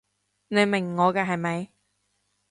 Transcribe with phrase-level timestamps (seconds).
[0.47, 1.69] 你明我㗎係咪？